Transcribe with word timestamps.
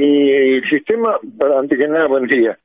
el, 0.00 0.62
sistema, 0.68 1.18
antes 1.58 1.78
que 1.78 1.88
nada, 1.88 2.06
buen 2.06 2.26
día. 2.26 2.58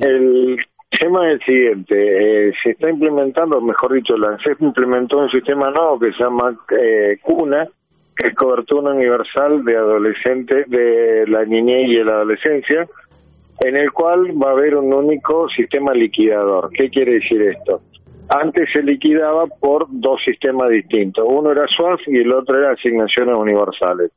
El 0.00 0.56
tema 0.90 1.30
es 1.30 1.38
el 1.38 1.44
siguiente, 1.44 2.48
eh, 2.48 2.52
se 2.62 2.70
está 2.70 2.90
implementando, 2.90 3.60
mejor 3.60 3.94
dicho, 3.94 4.16
la 4.16 4.28
ANSES 4.28 4.60
implementó 4.60 5.18
un 5.18 5.30
sistema 5.30 5.70
nuevo 5.70 5.98
que 5.98 6.12
se 6.12 6.22
llama 6.22 6.56
eh, 6.80 7.18
CUNA, 7.22 7.66
que 8.16 8.28
es 8.28 8.34
cobertura 8.34 8.92
universal 8.92 9.64
de 9.64 9.76
adolescentes, 9.76 10.68
de 10.68 11.24
la 11.26 11.44
niñez 11.44 11.88
y 11.88 12.04
la 12.04 12.12
adolescencia, 12.12 12.86
en 13.64 13.76
el 13.76 13.92
cual 13.92 14.30
va 14.40 14.50
a 14.50 14.52
haber 14.52 14.76
un 14.76 14.92
único 14.92 15.48
sistema 15.48 15.92
liquidador. 15.92 16.70
¿Qué 16.72 16.90
quiere 16.90 17.14
decir 17.14 17.42
esto? 17.42 17.80
Antes 18.28 18.68
se 18.72 18.82
liquidaba 18.82 19.46
por 19.46 19.86
dos 19.90 20.20
sistemas 20.24 20.70
distintos. 20.70 21.24
Uno 21.28 21.52
era 21.52 21.66
SWAF 21.66 22.00
y 22.06 22.18
el 22.18 22.32
otro 22.32 22.58
era 22.58 22.72
asignaciones 22.72 23.34
universales. 23.36 24.10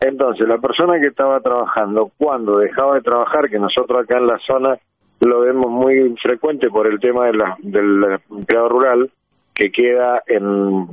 Entonces, 0.00 0.46
la 0.46 0.58
persona 0.58 1.00
que 1.00 1.08
estaba 1.08 1.40
trabajando, 1.40 2.12
cuando 2.16 2.58
dejaba 2.58 2.94
de 2.94 3.02
trabajar, 3.02 3.48
que 3.48 3.58
nosotros 3.58 4.02
acá 4.02 4.18
en 4.18 4.26
la 4.28 4.38
zona 4.38 4.78
lo 5.20 5.40
vemos 5.40 5.70
muy 5.70 6.14
frecuente 6.22 6.68
por 6.70 6.86
el 6.86 7.00
tema 7.00 7.26
de 7.26 7.32
la, 7.32 7.56
del 7.58 8.20
empleado 8.30 8.68
rural, 8.68 9.10
que 9.54 9.72
queda 9.72 10.22
en, 10.26 10.86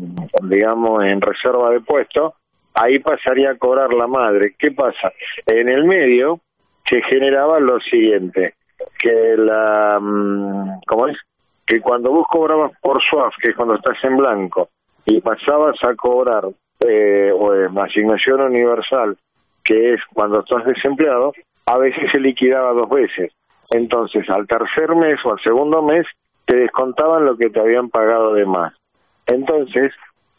digamos, 0.49 1.04
en 1.04 1.22
reserva 1.22 1.70
de 1.70 1.82
puesto, 1.82 2.34
ahí 2.73 2.98
pasaría 2.98 3.52
a 3.52 3.58
cobrar 3.58 3.94
la 3.94 4.08
madre. 4.08 4.55
¿Qué 4.58 4.72
pasa? 4.72 5.12
En 5.46 5.70
el 5.70 5.85
medio 5.85 6.40
se 6.84 7.02
generaba 7.04 7.60
lo 7.60 7.80
siguiente, 7.80 8.55
que 8.99 9.35
la, 9.38 9.99
mm, 10.02 10.82
¿cómo 10.88 11.08
es? 11.08 11.18
Que 11.66 11.80
cuando 11.80 12.12
vos 12.12 12.26
cobrabas 12.27 12.72
por 12.82 13.02
SWAF, 13.04 13.35
que 13.40 13.49
es 13.49 13.55
cuando 13.55 13.76
estás 13.76 13.98
en 14.04 14.18
blanco, 14.18 14.70
y 15.05 15.22
pasabas 15.22 15.76
a 15.84 15.94
cobrar 15.96 16.46
eh, 16.88 17.31
o 17.34 17.52
asignación 17.81 18.41
universal, 18.41 19.17
que 19.63 19.93
es 19.93 20.02
cuando 20.13 20.39
estás 20.39 20.65
desempleado, 20.65 21.34
a 21.67 21.77
veces 21.77 22.11
se 22.11 22.20
liquidaba 22.20 22.73
dos 22.73 22.89
veces. 22.89 23.31
Entonces, 23.71 24.29
al 24.29 24.48
tercer 24.48 24.95
mes 24.95 25.15
o 25.26 25.32
al 25.32 25.40
segundo 25.43 25.82
mes, 25.82 26.05
te 26.45 26.57
descontaban 26.57 27.26
lo 27.26 27.35
que 27.35 27.49
te 27.49 27.59
habían 27.59 27.90
pagado 27.90 28.34
de 28.34 28.45
más. 28.45 28.73
Entonces, 29.27 29.91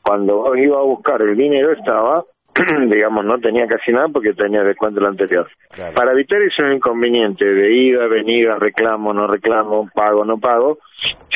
cuando 0.02 0.36
vos 0.36 0.56
ibas 0.56 0.78
a 0.78 0.82
buscar 0.82 1.20
el 1.22 1.36
dinero 1.36 1.72
estaba, 1.72 2.24
digamos, 2.88 3.24
no 3.24 3.38
tenía 3.38 3.66
casi 3.66 3.92
nada 3.92 4.06
porque 4.12 4.32
tenía 4.32 4.62
descuento 4.62 5.00
el 5.00 5.06
anterior. 5.06 5.48
Para 5.94 6.12
evitar 6.12 6.40
esos 6.40 6.72
inconvenientes 6.72 7.46
de 7.46 7.74
ida, 7.74 8.06
venida, 8.06 8.56
reclamo, 8.58 9.12
no 9.12 9.26
reclamo, 9.26 9.88
pago, 9.92 10.24
no 10.24 10.38
pago, 10.38 10.78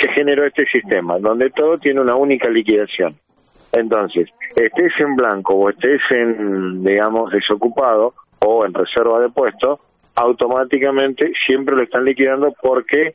se 0.01 0.09
generó 0.13 0.47
este 0.47 0.65
sistema 0.67 1.19
donde 1.19 1.51
todo 1.51 1.77
tiene 1.79 2.01
una 2.01 2.15
única 2.15 2.49
liquidación. 2.49 3.17
Entonces, 3.73 4.29
estés 4.57 4.93
en 4.99 5.15
blanco 5.15 5.55
o 5.55 5.71
estés 5.71 6.03
en, 6.11 6.83
digamos, 6.83 7.31
desocupado 7.31 8.15
o 8.45 8.65
en 8.65 8.73
reserva 8.73 9.21
de 9.21 9.29
puesto, 9.31 9.79
automáticamente 10.17 11.31
siempre 11.47 11.77
lo 11.77 11.83
están 11.83 12.05
liquidando 12.05 12.53
porque 12.61 13.15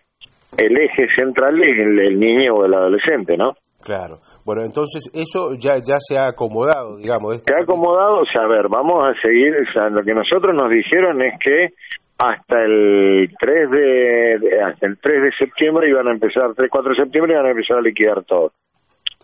el 0.58 0.78
eje 0.78 1.10
central 1.10 1.60
es 1.62 1.78
el, 1.78 2.20
niño 2.20 2.56
o 2.56 2.66
el 2.66 2.74
adolescente, 2.74 3.36
¿no? 3.38 3.54
Claro. 3.84 4.18
Bueno, 4.46 4.64
entonces 4.64 5.12
eso 5.14 5.54
ya 5.60 5.76
ya 5.78 5.98
se 6.00 6.18
ha 6.18 6.28
acomodado, 6.28 6.98
digamos. 6.98 7.42
Se 7.44 7.54
ha 7.54 7.64
acomodado, 7.64 8.22
o 8.22 8.26
sea, 8.26 8.44
a 8.44 8.48
ver, 8.48 8.68
vamos 8.70 9.06
a 9.06 9.14
seguir, 9.22 9.54
o 9.54 9.74
sea, 9.74 9.90
lo 9.90 10.02
que 10.04 10.14
nosotros 10.14 10.56
nos 10.56 10.72
dijeron 10.72 11.22
es 11.22 11.34
que 11.40 11.70
hasta 12.18 12.64
el 12.64 13.30
3 13.38 13.72
de, 13.72 14.62
hasta 14.64 14.88
el 14.88 14.98
3 15.00 15.24
de 15.24 15.32
septiembre 15.38 15.90
iban 15.90 16.08
a 16.08 16.14
empezar, 16.14 16.54
3 16.56 16.70
4 16.72 16.90
de 16.90 17.04
septiembre 17.04 17.34
iban 17.34 17.46
a 17.46 17.52
empezar 17.52 17.78
a 17.78 17.82
liquidar 17.82 18.24
todo. 18.24 18.54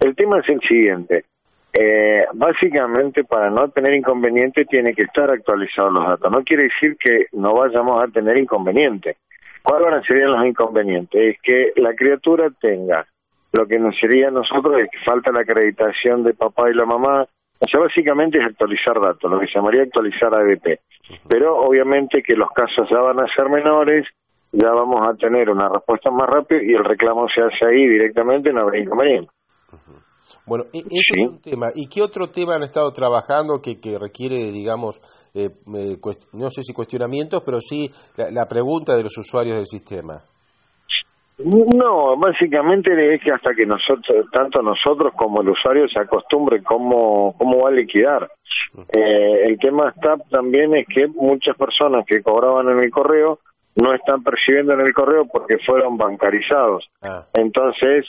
El 0.01 0.15
tema 0.15 0.39
es 0.39 0.49
el 0.49 0.59
siguiente. 0.61 1.25
Eh, 1.73 2.25
básicamente, 2.33 3.23
para 3.23 3.49
no 3.49 3.69
tener 3.69 3.95
inconveniente, 3.95 4.65
tiene 4.65 4.93
que 4.93 5.03
estar 5.03 5.29
actualizados 5.31 5.93
los 5.93 6.05
datos. 6.05 6.31
No 6.31 6.43
quiere 6.43 6.63
decir 6.63 6.97
que 6.97 7.27
no 7.31 7.53
vayamos 7.53 8.03
a 8.03 8.07
tener 8.07 8.37
inconveniente. 8.37 9.17
¿Cuáles 9.63 10.05
serían 10.05 10.31
los 10.31 10.45
inconvenientes? 10.45 11.35
Es 11.35 11.41
que 11.41 11.71
la 11.79 11.93
criatura 11.93 12.49
tenga 12.59 13.05
lo 13.53 13.67
que 13.67 13.77
nos 13.77 13.95
sería 13.97 14.29
a 14.29 14.31
nosotros 14.31 14.79
es 14.79 14.89
que 14.89 14.99
falta 15.05 15.31
la 15.31 15.41
acreditación 15.41 16.23
de 16.23 16.33
papá 16.33 16.69
y 16.69 16.73
la 16.73 16.85
mamá. 16.85 17.23
O 17.59 17.67
sea, 17.69 17.79
básicamente 17.79 18.39
es 18.39 18.45
actualizar 18.45 18.99
datos, 18.99 19.29
lo 19.29 19.39
que 19.39 19.47
se 19.47 19.53
llamaría 19.53 19.83
actualizar 19.83 20.33
ADP. 20.33 20.79
Pero 21.29 21.57
obviamente 21.57 22.23
que 22.23 22.35
los 22.35 22.49
casos 22.51 22.87
ya 22.89 22.99
van 22.99 23.19
a 23.19 23.27
ser 23.35 23.49
menores, 23.49 24.07
ya 24.51 24.71
vamos 24.71 25.05
a 25.05 25.13
tener 25.15 25.49
una 25.49 25.69
respuesta 25.69 26.09
más 26.09 26.27
rápida 26.27 26.63
y 26.63 26.73
el 26.73 26.83
reclamo 26.83 27.27
se 27.29 27.41
hace 27.41 27.65
ahí 27.65 27.87
directamente, 27.87 28.51
no 28.51 28.61
habrá 28.61 28.79
inconveniente. 28.79 29.31
Bueno, 30.51 30.65
e-, 30.73 30.79
ese 30.79 31.15
es 31.15 31.29
un 31.29 31.41
tema. 31.41 31.67
¿Y 31.73 31.87
qué 31.87 32.01
otro 32.01 32.27
tema 32.27 32.57
han 32.57 32.63
estado 32.63 32.91
trabajando 32.91 33.61
que, 33.63 33.79
que 33.79 33.97
requiere, 33.97 34.51
digamos, 34.51 34.99
eh, 35.33 35.47
no 35.63 36.49
sé 36.51 36.61
si 36.61 36.73
cuestionamientos, 36.73 37.41
pero 37.45 37.61
sí 37.61 37.87
la, 38.17 38.45
pregunta 38.49 38.97
de 38.97 39.03
los 39.03 39.17
usuarios 39.17 39.55
del 39.55 39.65
sistema? 39.65 40.19
No, 41.39 42.17
básicamente 42.17 42.91
es 43.15 43.23
que 43.23 43.31
hasta 43.31 43.51
que 43.55 43.65
nosotros, 43.65 44.27
tanto 44.29 44.61
nosotros 44.61 45.13
como 45.15 45.41
el 45.41 45.47
usuario 45.47 45.87
se 45.87 46.01
acostumbre 46.01 46.61
cómo, 46.61 47.33
cómo 47.37 47.63
va 47.63 47.69
a 47.69 47.71
liquidar. 47.71 48.27
Eh, 48.93 49.47
el 49.47 49.57
tema 49.57 49.93
está 49.95 50.17
también 50.29 50.75
es 50.75 50.85
que 50.85 51.07
muchas 51.07 51.55
personas 51.55 52.05
que 52.05 52.21
cobraban 52.21 52.67
en 52.67 52.83
el 52.83 52.91
correo 52.91 53.39
no 53.81 53.93
están 53.95 54.21
percibiendo 54.21 54.73
en 54.73 54.81
el 54.81 54.91
correo 54.91 55.23
porque 55.31 55.55
fueron 55.65 55.95
bancarizados. 55.95 56.85
Ah. 57.01 57.23
Entonces, 57.35 58.05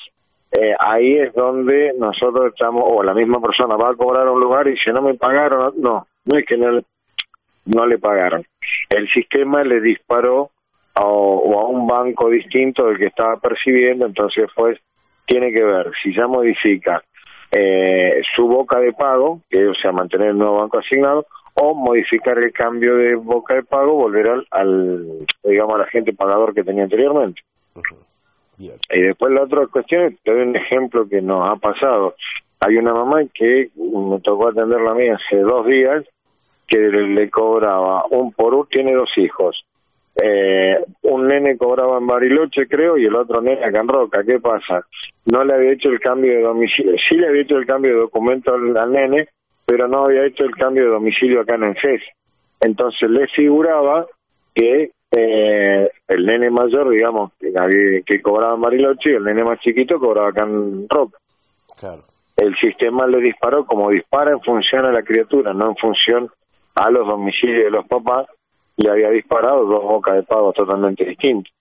eh, 0.53 0.75
ahí 0.79 1.19
es 1.19 1.33
donde 1.33 1.95
nosotros 1.99 2.53
estamos, 2.53 2.85
o 2.87 3.03
la 3.03 3.15
misma 3.15 3.41
persona 3.41 3.75
va 3.77 3.91
a 3.91 3.97
cobrar 3.97 4.29
un 4.29 4.41
lugar 4.41 4.69
y 4.69 4.77
si 4.77 4.91
no 4.91 5.01
me 5.01 5.15
pagaron, 5.15 5.75
no, 5.79 6.07
no 6.27 6.39
es 6.39 6.45
que 6.45 6.59
no, 6.59 6.81
no 7.67 7.87
le 7.87 7.99
pagaron. 7.99 8.45
El 8.91 9.09
sistema 9.09 9.65
le 9.65 9.81
disparó 9.81 10.51
a, 10.95 11.05
o 11.05 11.59
a 11.59 11.69
un 11.69 11.87
banco 11.87 12.29
distinto 12.29 12.85
del 12.85 12.99
que 12.99 13.07
estaba 13.07 13.39
percibiendo, 13.39 14.05
entonces 14.05 14.51
pues 14.55 14.79
tiene 15.27 15.53
que 15.53 15.63
ver 15.63 15.91
si 16.03 16.15
ya 16.15 16.27
modifica 16.27 17.03
eh, 17.51 18.21
su 18.37 18.47
boca 18.47 18.79
de 18.79 18.93
pago, 18.93 19.41
que 19.49 19.67
o 19.67 19.75
sea 19.75 19.93
mantener 19.93 20.29
el 20.29 20.39
nuevo 20.39 20.61
banco 20.61 20.79
asignado, 20.79 21.27
o 21.55 21.75
modificar 21.75 22.39
el 22.39 22.53
cambio 22.53 22.97
de 22.97 23.15
boca 23.15 23.55
de 23.55 23.63
pago, 23.63 23.95
volver 23.95 24.29
al, 24.29 24.47
al 24.51 25.19
digamos, 25.45 25.75
al 25.77 25.83
agente 25.83 26.13
pagador 26.13 26.55
que 26.55 26.65
tenía 26.65 26.85
anteriormente. 26.85 27.41
Y 28.59 29.01
después 29.01 29.33
la 29.33 29.43
otra 29.43 29.67
cuestión, 29.67 30.17
te 30.23 30.33
doy 30.33 30.43
un 30.43 30.57
ejemplo 30.57 31.09
que 31.09 31.21
nos 31.21 31.51
ha 31.51 31.57
pasado. 31.57 32.15
Hay 32.61 32.77
una 32.77 32.93
mamá 32.93 33.23
que 33.35 33.71
me 33.77 34.21
tocó 34.21 34.49
atender 34.49 34.81
la 34.81 34.95
mía 34.95 35.17
hace 35.17 35.39
dos 35.41 35.67
días, 35.67 36.05
que 36.69 36.79
le, 36.79 37.29
cobraba 37.31 38.05
un 38.11 38.33
por 38.33 38.55
un, 38.55 38.67
tiene 38.69 38.95
dos 38.95 39.11
hijos. 39.17 39.65
Eh, 40.23 40.77
un 41.03 41.27
nene 41.27 41.57
cobraba 41.57 41.99
en 41.99 42.07
Bariloche, 42.07 42.67
creo, 42.69 42.97
y 42.99 43.07
el 43.07 43.17
otro 43.17 43.41
nene 43.41 43.65
acá 43.65 43.81
en 43.81 43.89
Roca. 43.89 44.23
¿Qué 44.25 44.39
pasa? 44.39 44.87
No 45.27 45.45
le 45.45 45.55
había 45.55 45.73
hecho 45.73 45.89
el 45.89 46.01
cambio 46.01 46.33
de 46.33 46.43
domicilio. 46.43 46.95
Sí 47.09 47.17
le 47.17 47.29
había 47.29 47.43
hecho 47.43 47.57
el 47.57 47.67
cambio 47.67 47.93
de 47.93 48.01
documento 48.01 48.55
al, 48.55 48.93
nene, 48.93 49.29
pero 49.67 49.89
no 49.89 50.05
había 50.05 50.27
hecho 50.27 50.45
el 50.45 50.55
cambio 50.55 50.85
de 50.85 50.91
domicilio 50.91 51.41
acá 51.41 51.57
en 51.57 51.65
el 51.65 51.77
CES. 51.81 52.03
Entonces 52.61 53.11
le 53.11 53.27
figuraba 53.29 54.07
que 54.55 54.91
eh, 55.15 55.91
el 56.09 56.27
nene 56.27 56.51
mayor, 56.51 56.91
digamos, 56.91 57.33
que, 57.39 58.03
que 58.05 58.23
cobraba 58.23 58.55
en 58.55 58.61
Bariloche 58.61 59.11
y 59.11 59.15
el 59.15 59.25
nene 59.25 59.45
más 59.45 59.61
chiquito 59.61 59.99
cobraba 59.99 60.29
acá 60.29 60.43
en 60.45 60.89
Rock. 60.89 61.17
El 62.37 62.55
sistema 62.57 63.07
le 63.07 63.19
disparó 63.21 63.67
como 63.67 63.91
dispara 63.91 64.33
en 64.33 64.41
función 64.41 64.87
a 64.87 64.93
la 64.93 65.03
criatura, 65.03 65.53
no 65.53 65.69
en 65.69 65.77
función 65.77 66.31
a 66.75 66.91
los 66.91 67.07
domicilios 67.07 67.65
de 67.65 67.71
los 67.71 67.87
papás, 67.87 68.27
le 68.77 68.91
había 68.91 69.11
disparado 69.11 69.67
dos 69.67 69.83
bocas 69.83 70.15
de 70.15 70.23
pago 70.23 70.53
totalmente 70.53 71.05
distintas. 71.05 71.51